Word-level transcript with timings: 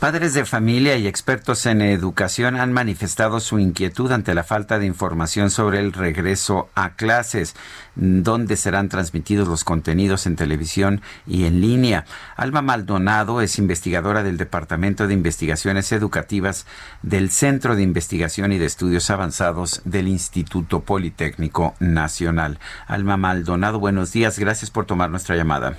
Padres 0.00 0.32
de 0.32 0.44
familia 0.44 0.96
y 0.96 1.08
expertos 1.08 1.66
en 1.66 1.82
educación 1.82 2.54
han 2.54 2.72
manifestado 2.72 3.40
su 3.40 3.58
inquietud 3.58 4.12
ante 4.12 4.32
la 4.32 4.44
falta 4.44 4.78
de 4.78 4.86
información 4.86 5.50
sobre 5.50 5.80
el 5.80 5.92
regreso 5.92 6.68
a 6.76 6.90
clases, 6.90 7.56
donde 7.96 8.54
serán 8.54 8.88
transmitidos 8.88 9.48
los 9.48 9.64
contenidos 9.64 10.28
en 10.28 10.36
televisión 10.36 11.02
y 11.26 11.46
en 11.46 11.60
línea. 11.60 12.04
Alma 12.36 12.62
Maldonado 12.62 13.40
es 13.40 13.58
investigadora 13.58 14.22
del 14.22 14.36
Departamento 14.36 15.08
de 15.08 15.14
Investigaciones 15.14 15.90
Educativas 15.90 16.64
del 17.02 17.30
Centro 17.30 17.74
de 17.74 17.82
Investigación 17.82 18.52
y 18.52 18.58
de 18.58 18.66
Estudios 18.66 19.10
Avanzados 19.10 19.82
del 19.84 20.06
Instituto 20.06 20.78
Politécnico 20.78 21.74
Nacional. 21.80 22.60
Alma 22.86 23.16
Maldonado, 23.16 23.80
buenos 23.80 24.12
días. 24.12 24.38
Gracias 24.38 24.70
por 24.70 24.86
tomar 24.86 25.10
nuestra 25.10 25.34
llamada. 25.34 25.76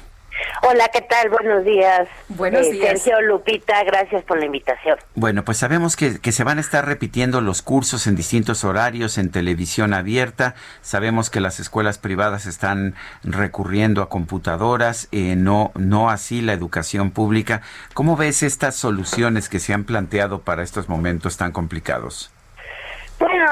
Hola, 0.61 0.89
¿qué 0.93 1.01
tal? 1.01 1.29
Buenos 1.29 1.63
días. 1.63 2.07
Buenos 2.29 2.67
Eh, 2.67 2.71
días. 2.71 3.01
Sergio 3.01 3.21
Lupita, 3.21 3.83
gracias 3.83 4.23
por 4.23 4.37
la 4.39 4.45
invitación. 4.45 4.97
Bueno, 5.15 5.43
pues 5.45 5.57
sabemos 5.57 5.95
que, 5.95 6.19
que 6.19 6.31
se 6.31 6.43
van 6.43 6.57
a 6.57 6.61
estar 6.61 6.85
repitiendo 6.85 7.41
los 7.41 7.61
cursos 7.61 8.07
en 8.07 8.15
distintos 8.15 8.63
horarios 8.63 9.17
en 9.17 9.31
televisión 9.31 9.93
abierta. 9.93 10.55
Sabemos 10.81 11.29
que 11.29 11.39
las 11.39 11.59
escuelas 11.59 11.97
privadas 11.97 12.45
están 12.45 12.95
recurriendo 13.23 14.01
a 14.01 14.09
computadoras, 14.09 15.07
eh, 15.11 15.35
no, 15.35 15.71
no 15.75 16.09
así 16.09 16.41
la 16.41 16.53
educación 16.53 17.11
pública. 17.11 17.61
¿Cómo 17.93 18.15
ves 18.17 18.43
estas 18.43 18.75
soluciones 18.75 19.49
que 19.49 19.59
se 19.59 19.73
han 19.73 19.83
planteado 19.85 20.41
para 20.41 20.63
estos 20.63 20.89
momentos 20.89 21.37
tan 21.37 21.51
complicados? 21.51 22.31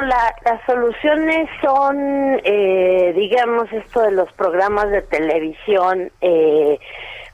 La- 0.08 0.36
las 0.46 0.62
soluciones 0.66 1.50
son, 1.62 2.40
eh, 2.44 3.14
digamos, 3.16 3.72
esto 3.74 4.02
de 4.02 4.12
los 4.12 4.32
programas 4.34 4.90
de 4.90 5.02
televisión, 5.02 6.12
eh, 6.22 6.80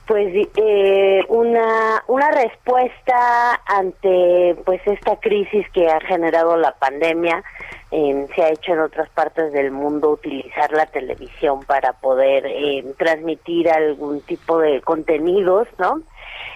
pues 0.08 0.34
eh, 0.58 1.24
una 1.30 2.04
una 2.08 2.32
respuesta 2.32 3.62
ante 3.68 4.56
pues 4.66 4.82
esta 4.86 5.18
crisis 5.20 5.66
que 5.72 5.88
ha 5.90 6.00
generado 6.02 6.58
la 6.58 6.74
pandemia. 6.74 7.44
Se 7.92 8.42
ha 8.44 8.50
hecho 8.50 8.74
en 8.74 8.80
otras 8.80 9.08
partes 9.10 9.54
del 9.54 9.70
mundo 9.70 10.10
utilizar 10.10 10.72
la 10.72 10.88
televisión 10.88 11.60
para 11.64 11.94
poder 11.94 12.44
eh, 12.48 12.84
transmitir 12.98 13.70
algún 13.70 14.20
tipo 14.22 14.58
de 14.58 14.82
contenidos, 14.82 15.68
¿no? 15.78 16.02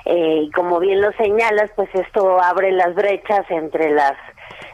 Eh, 0.05 0.41
y 0.45 0.51
como 0.51 0.79
bien 0.79 0.99
lo 0.99 1.11
señalas, 1.11 1.69
pues 1.75 1.93
esto 1.93 2.41
abre 2.41 2.71
las 2.71 2.95
brechas 2.95 3.45
entre 3.49 3.91
las 3.91 4.15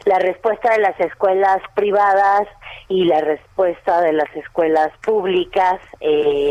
la 0.04 0.18
respuesta 0.18 0.72
de 0.72 0.80
las 0.80 0.98
escuelas 1.00 1.60
privadas 1.74 2.46
y 2.88 3.04
la 3.04 3.20
respuesta 3.20 4.00
de 4.00 4.12
las 4.12 4.34
escuelas 4.36 4.90
públicas. 5.02 5.80
Eh, 6.00 6.50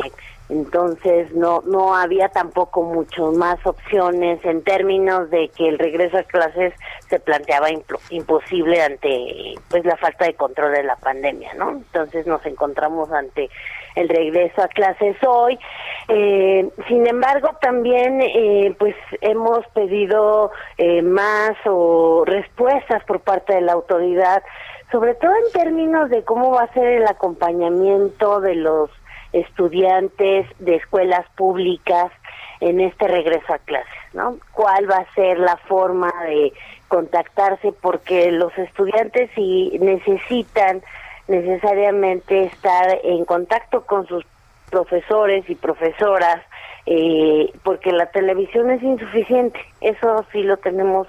entonces 0.49 1.31
no 1.33 1.63
no 1.65 1.95
había 1.95 2.27
tampoco 2.27 2.83
mucho 2.83 3.31
más 3.31 3.65
opciones 3.65 4.43
en 4.43 4.61
términos 4.61 5.29
de 5.29 5.49
que 5.49 5.69
el 5.69 5.79
regreso 5.79 6.17
a 6.17 6.23
clases 6.23 6.73
se 7.09 7.19
planteaba 7.19 7.69
imposible 8.09 8.81
ante 8.81 9.55
pues 9.69 9.85
la 9.85 9.95
falta 9.97 10.25
de 10.25 10.33
control 10.33 10.73
de 10.73 10.83
la 10.83 10.97
pandemia, 10.97 11.53
¿no? 11.53 11.71
Entonces 11.71 12.27
nos 12.27 12.45
encontramos 12.45 13.11
ante 13.11 13.49
el 13.95 14.09
regreso 14.09 14.61
a 14.61 14.67
clases 14.67 15.15
hoy. 15.25 15.59
Eh, 16.07 16.69
sin 16.87 17.07
embargo, 17.07 17.51
también 17.61 18.21
eh, 18.21 18.75
pues 18.77 18.95
hemos 19.21 19.65
pedido 19.67 20.51
eh, 20.77 21.01
más 21.01 21.53
o 21.65 22.23
respuestas 22.25 23.03
por 23.05 23.21
parte 23.21 23.55
de 23.55 23.61
la 23.61 23.73
autoridad, 23.73 24.43
sobre 24.91 25.15
todo 25.15 25.31
en 25.31 25.51
términos 25.53 26.09
de 26.09 26.23
cómo 26.23 26.51
va 26.51 26.63
a 26.63 26.73
ser 26.73 26.85
el 26.85 27.07
acompañamiento 27.07 28.41
de 28.41 28.55
los 28.55 28.89
estudiantes 29.31 30.47
de 30.59 30.75
escuelas 30.75 31.25
públicas 31.35 32.11
en 32.59 32.79
este 32.79 33.07
regreso 33.07 33.53
a 33.53 33.57
clases, 33.59 33.89
¿no? 34.13 34.37
¿Cuál 34.53 34.89
va 34.89 34.97
a 34.97 35.13
ser 35.15 35.39
la 35.39 35.57
forma 35.57 36.13
de 36.25 36.53
contactarse? 36.87 37.73
Porque 37.81 38.31
los 38.31 38.55
estudiantes 38.57 39.29
si 39.35 39.77
necesitan 39.79 40.81
necesariamente 41.27 42.43
estar 42.43 42.99
en 43.03 43.25
contacto 43.25 43.85
con 43.85 44.07
sus 44.07 44.25
profesores 44.69 45.49
y 45.49 45.55
profesoras, 45.55 46.41
eh, 46.85 47.51
porque 47.63 47.91
la 47.91 48.07
televisión 48.07 48.71
es 48.71 48.81
insuficiente, 48.81 49.59
eso 49.81 50.25
sí 50.31 50.43
lo 50.43 50.57
tenemos 50.57 51.07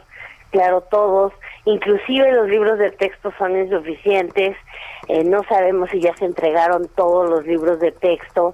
claro 0.50 0.82
todos, 0.82 1.32
inclusive 1.64 2.30
los 2.30 2.48
libros 2.48 2.78
de 2.78 2.92
texto 2.92 3.32
son 3.38 3.56
insuficientes, 3.56 4.56
eh, 5.08 5.24
no 5.24 5.42
sabemos 5.48 5.90
si 5.90 6.00
ya 6.00 6.14
se 6.16 6.26
entregaron 6.26 6.88
todos 6.94 7.28
los 7.28 7.44
libros 7.44 7.80
de 7.80 7.90
texto. 7.90 8.52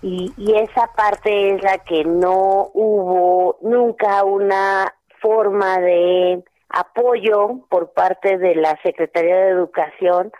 Y, 0.00 0.32
y 0.36 0.56
esa 0.56 0.88
parte 0.96 1.54
es 1.54 1.62
la 1.62 1.78
que 1.78 2.04
no 2.04 2.70
hubo 2.72 3.58
nunca 3.60 4.24
una 4.24 4.94
forma 5.20 5.78
de 5.78 6.42
apoyo 6.70 7.60
por 7.68 7.92
parte 7.92 8.38
de 8.38 8.56
la 8.56 8.76
Secretaría 8.82 9.36
de 9.36 9.50
Educación 9.50 10.32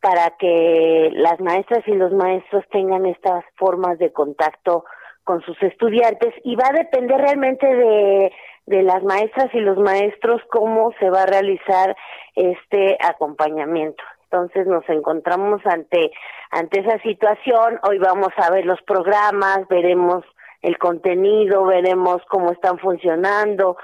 para 0.00 0.30
que 0.38 1.10
las 1.12 1.40
maestras 1.40 1.86
y 1.86 1.92
los 1.92 2.12
maestros 2.12 2.64
tengan 2.70 3.06
estas 3.06 3.44
formas 3.56 3.98
de 3.98 4.12
contacto 4.12 4.84
con 5.24 5.42
sus 5.42 5.62
estudiantes 5.62 6.34
y 6.44 6.56
va 6.56 6.68
a 6.68 6.72
depender 6.72 7.20
realmente 7.20 7.66
de, 7.66 8.32
de 8.66 8.82
las 8.82 9.02
maestras 9.02 9.48
y 9.52 9.60
los 9.60 9.78
maestros 9.78 10.40
cómo 10.50 10.92
se 10.98 11.10
va 11.10 11.22
a 11.22 11.26
realizar 11.26 11.96
este 12.34 12.96
acompañamiento. 13.00 14.02
Entonces 14.24 14.66
nos 14.66 14.88
encontramos 14.88 15.60
ante 15.66 16.12
ante 16.50 16.80
esa 16.80 16.98
situación. 17.02 17.78
Hoy 17.82 17.98
vamos 17.98 18.30
a 18.36 18.50
ver 18.50 18.64
los 18.64 18.80
programas, 18.82 19.66
veremos 19.68 20.24
el 20.62 20.78
contenido, 20.78 21.64
veremos 21.64 22.22
cómo 22.28 22.52
están 22.52 22.78
funcionando, 22.78 23.76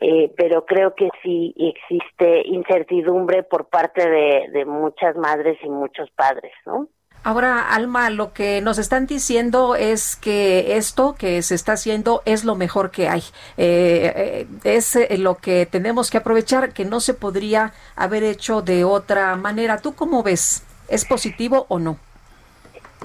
eh, 0.00 0.32
pero 0.36 0.64
creo 0.64 0.94
que 0.94 1.08
sí 1.22 1.54
existe 1.56 2.42
incertidumbre 2.46 3.42
por 3.42 3.66
parte 3.66 4.08
de, 4.08 4.64
muchas 4.64 5.16
madres 5.16 5.58
y 5.62 5.68
muchos 5.68 6.10
padres, 6.10 6.52
¿no? 6.66 6.88
Ahora, 7.24 7.72
Alma, 7.72 8.10
lo 8.10 8.32
que 8.32 8.60
nos 8.60 8.78
están 8.78 9.06
diciendo 9.06 9.76
es 9.76 10.16
que 10.16 10.76
esto 10.76 11.14
que 11.16 11.40
se 11.42 11.54
está 11.54 11.74
haciendo 11.74 12.20
es 12.24 12.44
lo 12.44 12.56
mejor 12.56 12.90
que 12.90 13.08
hay. 13.08 13.22
Eh, 13.56 14.12
eh, 14.16 14.46
es 14.64 14.98
lo 15.20 15.36
que 15.36 15.66
tenemos 15.66 16.10
que 16.10 16.18
aprovechar, 16.18 16.72
que 16.72 16.84
no 16.84 16.98
se 16.98 17.14
podría 17.14 17.72
haber 17.94 18.24
hecho 18.24 18.60
de 18.60 18.82
otra 18.82 19.36
manera. 19.36 19.78
¿Tú 19.78 19.94
cómo 19.94 20.24
ves? 20.24 20.64
¿Es 20.88 21.04
positivo 21.04 21.66
o 21.68 21.78
no? 21.78 21.96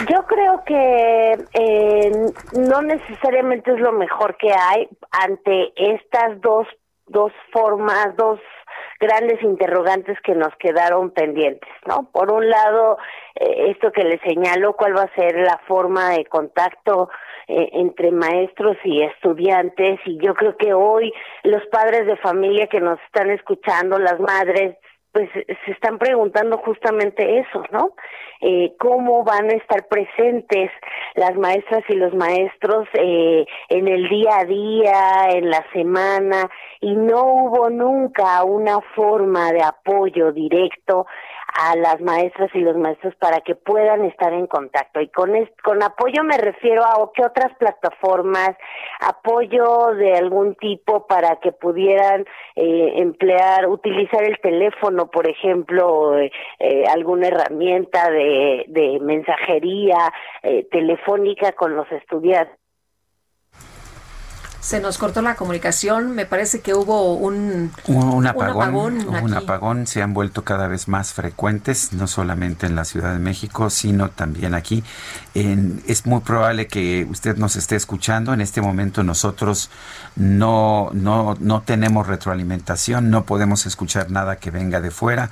Yo 0.10 0.24
creo 0.28 0.64
que 0.64 1.38
eh, 1.54 2.12
no 2.54 2.82
necesariamente 2.82 3.72
es 3.72 3.80
lo 3.80 3.92
mejor 3.94 4.38
que 4.38 4.52
hay 4.54 4.88
ante 5.12 5.74
estas 5.76 6.40
dos 6.42 6.68
dos 7.08 7.32
formas, 7.52 8.16
dos 8.18 8.40
grandes 9.00 9.42
interrogantes 9.42 10.18
que 10.22 10.34
nos 10.34 10.54
quedaron 10.60 11.12
pendientes, 11.12 11.70
¿no? 11.86 12.10
Por 12.12 12.32
un 12.32 12.50
lado, 12.50 12.98
eh, 13.36 13.72
esto 13.72 13.92
que 13.92 14.04
le 14.04 14.20
señalo, 14.20 14.74
cuál 14.74 14.96
va 14.98 15.04
a 15.04 15.16
ser 15.16 15.36
la 15.38 15.60
forma 15.68 16.12
de 16.12 16.26
contacto 16.26 17.10
eh, 17.48 17.70
entre 17.74 18.12
maestros 18.12 18.78
y 18.84 19.04
estudiantes, 19.04 20.00
y 20.06 20.18
yo 20.20 20.34
creo 20.34 20.58
que 20.58 20.74
hoy 20.74 21.14
los 21.44 21.66
padres 21.68 22.06
de 22.08 22.18
familia 22.18 22.68
que 22.68 22.82
nos 22.82 23.00
están 23.02 23.30
escuchando, 23.30 23.98
las 24.00 24.20
madres, 24.20 24.78
pues 25.18 25.32
se 25.66 25.72
están 25.72 25.98
preguntando 25.98 26.60
justamente 26.60 27.40
eso, 27.40 27.64
¿no? 27.72 27.96
Eh, 28.40 28.76
¿Cómo 28.78 29.24
van 29.24 29.50
a 29.50 29.56
estar 29.56 29.88
presentes 29.88 30.70
las 31.16 31.36
maestras 31.36 31.84
y 31.90 31.96
los 31.96 32.14
maestros 32.14 32.88
eh, 32.94 33.44
en 33.70 33.88
el 33.88 34.08
día 34.10 34.38
a 34.38 34.46
día, 34.46 35.30
en 35.32 35.50
la 35.50 35.66
semana? 35.74 36.48
Y 36.82 36.94
no 36.94 37.24
hubo 37.24 37.72
nunca 37.72 38.44
una 38.44 38.80
forma 38.96 39.52
de 39.54 39.64
apoyo 39.64 40.32
directo 40.32 41.08
a 41.58 41.76
las 41.76 42.00
maestras 42.02 42.52
y 42.54 42.60
los 42.60 42.78
maestros 42.78 43.16
para 43.16 43.42
que 43.42 43.56
puedan 43.56 44.06
estar 44.06 44.32
en 44.32 44.46
contacto. 44.46 45.02
Y 45.02 45.08
con, 45.10 45.36
es, 45.36 45.50
con 45.64 45.82
apoyo 45.82 46.24
me 46.24 46.38
refiero 46.38 46.84
a 46.86 47.12
qué 47.16 47.26
otras 47.26 47.52
plataformas, 47.58 48.52
apoyo 49.00 49.88
de 49.96 50.16
algún 50.16 50.54
tipo 50.56 51.08
para 51.08 51.38
que 51.38 51.52
pudieran 51.52 52.26
eh, 52.56 52.94
emplear, 52.98 53.68
utilizar 53.68 54.24
el 54.24 54.40
teléfono, 54.40 55.10
por 55.10 55.28
ejemplo, 55.28 56.20
eh, 56.20 56.32
eh, 56.60 56.84
alguna 56.94 57.28
herramienta 57.28 58.12
de, 58.12 58.66
de 58.68 59.00
mensajería 59.02 60.14
eh, 60.44 60.68
telefónica 60.70 61.54
con 61.54 61.76
los 61.76 61.92
estudiantes. 61.92 62.67
Se 64.68 64.82
nos 64.82 64.98
cortó 64.98 65.22
la 65.22 65.36
comunicación, 65.36 66.12
me 66.12 66.26
parece 66.26 66.60
que 66.60 66.74
hubo 66.74 67.14
un, 67.14 67.72
un, 67.88 68.28
apagón. 68.28 69.08
Un 69.08 69.34
apagón, 69.34 69.88
se 69.88 70.02
han 70.02 70.14
vuelto 70.14 70.44
cada 70.44 70.68
vez 70.68 70.90
más 70.90 71.14
frecuentes, 71.14 71.94
no 71.94 72.06
solamente 72.06 72.66
en 72.66 72.76
la 72.76 72.84
Ciudad 72.84 73.14
de 73.14 73.20
México, 73.20 73.70
sino 73.70 74.10
también 74.10 74.54
aquí. 74.54 74.84
es 75.34 76.06
muy 76.06 76.20
probable 76.20 76.68
que 76.68 77.08
usted 77.10 77.38
nos 77.38 77.56
esté 77.56 77.78
escuchando. 77.78 78.34
En 78.34 78.42
este 78.42 78.60
momento 78.60 79.04
nosotros 79.04 79.70
no, 80.18 80.90
no, 80.92 81.38
no 81.40 81.62
tenemos 81.62 82.06
retroalimentación, 82.06 83.10
no 83.10 83.24
podemos 83.24 83.66
escuchar 83.68 84.12
nada 84.12 84.36
que 84.36 84.52
venga 84.52 84.82
de 84.82 84.92
fuera. 84.92 85.30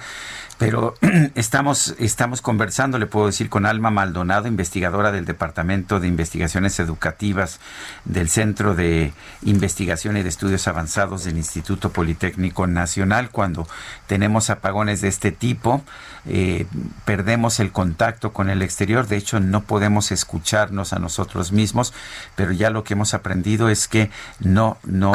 Pero 0.57 0.93
estamos, 1.35 1.95
estamos 1.99 2.41
conversando, 2.41 2.97
le 2.97 3.07
puedo 3.07 3.25
decir, 3.25 3.49
con 3.49 3.65
Alma 3.65 3.91
Maldonado, 3.91 4.47
investigadora 4.47 5.11
del 5.11 5.25
Departamento 5.25 5.99
de 5.99 6.07
Investigaciones 6.07 6.79
Educativas 6.79 7.59
del 8.05 8.29
Centro 8.29 8.73
de 8.73 9.13
Investigación 9.43 10.17
y 10.17 10.23
de 10.23 10.29
Estudios 10.29 10.67
Avanzados 10.67 11.23
del 11.23 11.37
Instituto 11.37 11.91
Politécnico 11.91 12.67
Nacional. 12.67 13.29
Cuando 13.29 13.67
tenemos 14.07 14.49
apagones 14.49 15.01
de 15.01 15.07
este 15.07 15.31
tipo, 15.31 15.83
eh, 16.27 16.65
perdemos 17.05 17.59
el 17.59 17.71
contacto 17.71 18.33
con 18.33 18.49
el 18.49 18.61
exterior. 18.61 19.07
De 19.07 19.17
hecho, 19.17 19.39
no 19.39 19.61
podemos 19.61 20.11
escucharnos 20.11 20.93
a 20.93 20.99
nosotros 20.99 21.51
mismos, 21.51 21.93
pero 22.35 22.51
ya 22.51 22.69
lo 22.69 22.83
que 22.83 22.93
hemos 22.93 23.13
aprendido 23.13 23.69
es 23.69 23.87
que 23.87 24.09
no, 24.39 24.77
no, 24.83 25.13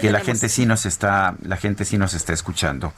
que 0.00 0.10
la 0.10 0.20
gente 0.20 0.48
sí 0.48 0.66
nos 0.66 0.86
está, 0.86 1.34
la 1.42 1.56
gente 1.56 1.84
sí 1.84 1.98
nos 1.98 2.14
está 2.14 2.32
escuchando. 2.32 2.92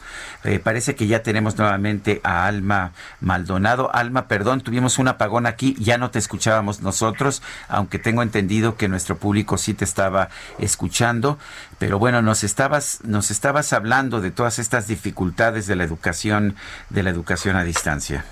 Eh, 0.45 0.59
parece 0.59 0.95
que 0.95 1.07
ya 1.07 1.23
tenemos 1.23 1.57
nuevamente 1.59 2.21
a 2.25 2.47
Alma 2.47 2.93
Maldonado. 3.21 3.95
Alma, 3.95 4.27
perdón, 4.29 4.61
tuvimos 4.61 4.99
un 4.99 5.09
apagón 5.09 5.47
aquí, 5.47 5.77
ya 5.79 5.99
no 5.99 6.11
te 6.11 6.19
escuchábamos 6.19 6.81
nosotros, 6.81 7.43
aunque 7.69 7.99
tengo 7.99 8.23
entendido 8.23 8.77
que 8.77 8.89
nuestro 8.89 9.17
público 9.17 9.59
sí 9.59 9.75
te 9.75 9.85
estaba 9.85 10.30
escuchando. 10.59 11.39
Pero 11.79 11.99
bueno, 11.99 12.23
nos 12.23 12.45
estabas, 12.45 13.01
nos 13.05 13.31
estabas 13.31 13.73
hablando 13.73 14.21
de 14.21 14.31
todas 14.31 14.59
estas 14.59 14.87
dificultades 14.87 15.67
de 15.67 15.77
la 15.77 15.85
educación, 15.85 16.57
de 16.89 17.03
la 17.03 17.11
educación 17.11 17.57
a 17.57 17.65
distancia. 17.65 18.25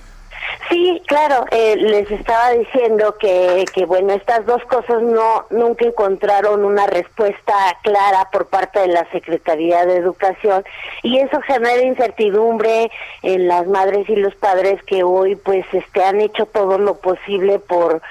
Sí, 0.68 1.02
claro, 1.06 1.46
eh, 1.50 1.76
les 1.76 2.10
estaba 2.10 2.50
diciendo 2.50 3.16
que, 3.18 3.64
que, 3.72 3.86
bueno, 3.86 4.12
estas 4.12 4.44
dos 4.44 4.62
cosas 4.64 5.00
no 5.02 5.46
nunca 5.48 5.86
encontraron 5.86 6.62
una 6.64 6.86
respuesta 6.86 7.54
clara 7.82 8.28
por 8.30 8.48
parte 8.48 8.80
de 8.80 8.88
la 8.88 9.10
Secretaría 9.10 9.86
de 9.86 9.96
Educación 9.96 10.64
y 11.02 11.18
eso 11.20 11.40
genera 11.42 11.82
incertidumbre 11.82 12.90
en 13.22 13.48
las 13.48 13.66
madres 13.66 14.08
y 14.10 14.16
los 14.16 14.34
padres 14.34 14.82
que 14.82 15.04
hoy 15.04 15.36
pues 15.36 15.64
este 15.72 16.04
han 16.04 16.20
hecho 16.20 16.44
todo 16.46 16.78
lo 16.78 16.96
posible 16.96 17.58
por 17.60 18.02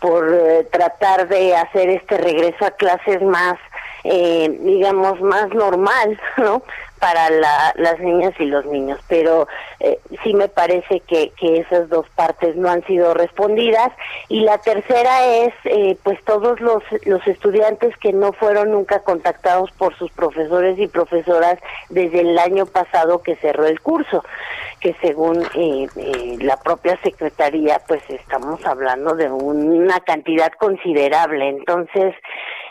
por 0.00 0.32
eh, 0.32 0.68
tratar 0.70 1.28
de 1.28 1.56
hacer 1.56 1.88
este 1.88 2.18
regreso 2.18 2.64
a 2.64 2.70
clases 2.72 3.22
más 3.22 3.56
eh, 4.04 4.56
digamos 4.60 5.20
más 5.22 5.48
normal, 5.48 6.20
¿no? 6.36 6.62
Para 6.98 7.28
las 7.30 8.00
niñas 8.00 8.32
y 8.38 8.46
los 8.46 8.64
niños, 8.66 8.98
pero 9.08 9.46
eh, 9.80 9.98
sí 10.22 10.32
me 10.32 10.48
parece 10.48 11.00
que, 11.00 11.32
que, 11.38 11.58
esas 11.58 11.88
dos 11.88 12.08
partes 12.10 12.56
no 12.56 12.70
han 12.70 12.84
sido 12.86 13.14
respondidas. 13.14 13.92
Y 14.28 14.40
la 14.40 14.58
tercera 14.58 15.26
es, 15.26 15.52
eh, 15.64 15.98
pues 16.02 16.22
todos 16.24 16.60
los, 16.60 16.82
estudiantes 17.26 17.96
que 17.98 18.12
no 18.12 18.32
fueron 18.32 18.72
nunca 18.72 19.00
contactados 19.00 19.70
por 19.72 19.96
sus 19.98 20.10
profesores 20.12 20.78
y 20.78 20.86
profesoras 20.86 21.58
desde 21.90 22.20
el 22.20 22.38
año 22.38 22.66
pasado 22.66 23.22
que 23.22 23.36
cerró 23.36 23.66
el 23.66 23.80
curso, 23.80 24.24
que 24.80 24.94
según 25.00 25.42
eh, 25.54 25.88
la 26.40 26.56
propia 26.56 26.98
Secretaría, 27.02 27.80
pues 27.86 28.02
estamos 28.08 28.64
hablando 28.64 29.14
de 29.14 29.30
una 29.30 30.00
cantidad 30.00 30.52
considerable. 30.52 31.48
Entonces, 31.48 32.14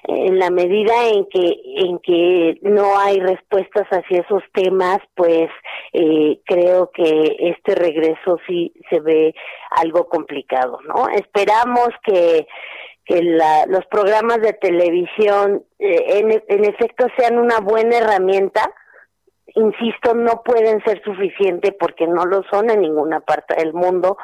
en 0.07 0.39
la 0.39 0.49
medida 0.49 1.07
en 1.07 1.25
que 1.25 1.61
en 1.77 1.99
que 1.99 2.59
no 2.61 2.97
hay 2.99 3.19
respuestas 3.19 3.87
hacia 3.89 4.21
esos 4.21 4.43
temas 4.53 4.99
pues 5.15 5.49
eh, 5.93 6.39
creo 6.45 6.91
que 6.91 7.37
este 7.39 7.75
regreso 7.75 8.37
sí 8.47 8.73
se 8.89 8.99
ve 8.99 9.33
algo 9.71 10.07
complicado 10.07 10.79
no 10.87 11.07
esperamos 11.09 11.89
que 12.03 12.47
que 13.05 13.21
la, 13.21 13.65
los 13.67 13.85
programas 13.87 14.41
de 14.41 14.53
televisión 14.53 15.63
eh, 15.79 16.19
en, 16.19 16.43
en 16.47 16.65
efecto 16.65 17.07
sean 17.17 17.37
una 17.37 17.59
buena 17.59 17.97
herramienta. 17.97 18.61
Insisto 19.55 20.13
no 20.15 20.41
pueden 20.43 20.81
ser 20.83 21.03
suficientes 21.03 21.73
porque 21.79 22.07
no 22.07 22.25
lo 22.25 22.43
son 22.49 22.69
en 22.69 22.81
ninguna 22.81 23.19
parte 23.19 23.55
del 23.55 23.73
mundo 23.73 24.17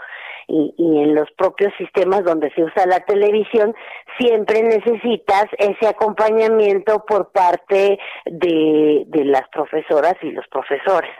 y, 0.49 0.73
y 0.77 1.03
en 1.03 1.15
los 1.15 1.29
propios 1.37 1.71
sistemas 1.77 2.23
donde 2.23 2.51
se 2.53 2.63
usa 2.63 2.85
la 2.87 2.99
televisión, 3.01 3.75
siempre 4.17 4.61
necesitas 4.63 5.45
ese 5.57 5.87
acompañamiento 5.87 7.05
por 7.05 7.31
parte 7.31 7.99
de, 8.25 9.05
las 9.25 9.47
profesoras 9.49 10.15
y 10.21 10.31
los 10.31 10.47
profesores. 10.47 11.11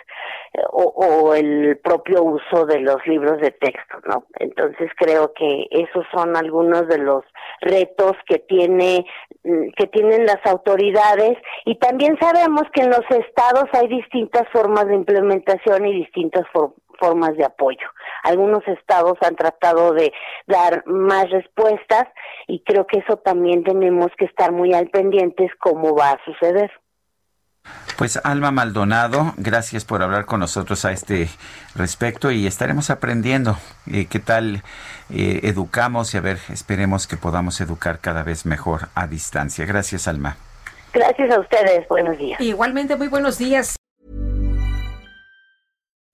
O, 0.72 0.84
o, 0.84 1.36
el 1.36 1.78
propio 1.78 2.24
uso 2.24 2.66
de 2.66 2.80
los 2.80 3.06
libros 3.06 3.40
de 3.40 3.52
texto, 3.52 4.00
¿no? 4.06 4.26
Entonces 4.40 4.90
creo 4.98 5.32
que 5.34 5.68
esos 5.70 6.06
son 6.12 6.36
algunos 6.36 6.88
de 6.88 6.98
los 6.98 7.24
retos 7.62 8.14
que 8.28 8.40
tiene 8.40 9.06
que 9.44 9.88
tienen 9.88 10.26
las 10.26 10.44
autoridades 10.46 11.38
y 11.66 11.76
también 11.76 12.18
sabemos 12.20 12.64
que 12.74 12.82
en 12.82 12.90
los 12.90 13.06
estados 13.10 13.66
hay 13.74 13.88
distintas 13.88 14.48
formas 14.52 14.88
de 14.88 14.96
implementación 14.96 15.86
y 15.86 15.94
distintas 15.94 16.46
formas 17.00 17.38
de 17.38 17.46
apoyo. 17.46 17.88
Algunos 18.24 18.68
estados 18.68 19.18
han 19.22 19.36
tratado 19.36 19.94
de 19.94 20.12
dar 20.48 20.84
más 20.86 21.30
respuestas 21.30 22.08
y 22.48 22.64
creo 22.64 22.86
que 22.88 23.00
eso 23.00 23.18
también 23.18 23.64
tenemos 23.64 24.12
que 24.18 24.26
estar 24.26 24.52
muy 24.52 24.74
al 24.74 24.90
pendientes 24.90 25.52
cómo 25.60 25.96
va 25.96 26.12
a 26.12 26.26
suceder. 26.26 26.72
Pues 27.98 28.18
Alma 28.24 28.52
Maldonado, 28.52 29.34
gracias 29.36 29.84
por 29.84 30.02
hablar 30.02 30.26
con 30.26 30.40
nosotros 30.40 30.86
a 30.86 30.92
este 30.92 31.28
respecto 31.76 32.32
y 32.32 32.48
estaremos 32.48 32.90
aprendiendo 32.90 33.58
eh, 33.92 34.08
qué 34.10 34.20
tal 34.20 34.64
eh, 35.10 35.42
educamos 35.44 36.14
y 36.14 36.18
a 36.18 36.22
ver, 36.22 36.38
esperemos 36.50 37.08
que 37.08 37.18
podamos 37.18 37.60
educar 37.60 38.00
cada 38.00 38.24
vez 38.24 38.46
mejor 38.46 38.88
a 38.96 39.08
distancia. 39.08 39.66
Gracias 39.66 40.08
Alma. 40.08 40.38
Gracias 40.94 41.30
a 41.32 41.40
ustedes, 41.40 41.88
buenos 41.88 42.18
días. 42.18 42.40
Igualmente, 42.40 42.96
muy 42.96 43.10
buenos 43.10 43.38
días. 43.38 43.79